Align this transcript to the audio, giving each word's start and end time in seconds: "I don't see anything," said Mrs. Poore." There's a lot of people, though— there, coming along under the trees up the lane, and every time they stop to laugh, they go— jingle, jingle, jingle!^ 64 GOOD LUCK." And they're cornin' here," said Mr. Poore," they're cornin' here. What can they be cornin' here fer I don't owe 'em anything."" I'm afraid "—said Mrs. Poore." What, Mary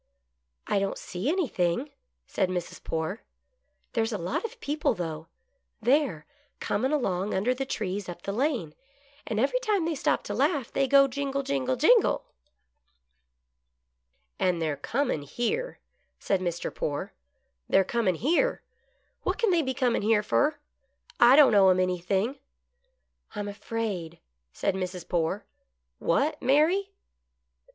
"I 0.65 0.79
don't 0.79 0.97
see 0.97 1.29
anything," 1.29 1.91
said 2.25 2.49
Mrs. 2.49 2.83
Poore." 2.83 3.21
There's 3.93 4.11
a 4.11 4.17
lot 4.17 4.43
of 4.43 4.59
people, 4.59 4.95
though— 4.95 5.27
there, 5.89 6.25
coming 6.59 6.91
along 6.91 7.35
under 7.35 7.53
the 7.53 7.67
trees 7.67 8.09
up 8.09 8.23
the 8.23 8.31
lane, 8.31 8.73
and 9.27 9.39
every 9.39 9.59
time 9.59 9.85
they 9.85 9.93
stop 9.93 10.23
to 10.23 10.33
laugh, 10.33 10.71
they 10.71 10.87
go— 10.87 11.07
jingle, 11.07 11.43
jingle, 11.43 11.75
jingle!^ 11.75 11.99
64 12.23 12.23
GOOD 12.23 12.23
LUCK." 12.97 14.35
And 14.39 14.59
they're 14.59 14.75
cornin' 14.75 15.21
here," 15.21 15.77
said 16.17 16.41
Mr. 16.41 16.73
Poore," 16.73 17.13
they're 17.69 17.83
cornin' 17.83 18.15
here. 18.15 18.63
What 19.21 19.37
can 19.37 19.51
they 19.51 19.61
be 19.61 19.75
cornin' 19.75 20.01
here 20.01 20.23
fer 20.23 20.57
I 21.19 21.35
don't 21.35 21.53
owe 21.53 21.69
'em 21.69 21.79
anything."" 21.79 22.39
I'm 23.35 23.47
afraid 23.47 24.19
"—said 24.51 24.73
Mrs. 24.73 25.07
Poore." 25.07 25.45
What, 25.99 26.41
Mary 26.41 26.91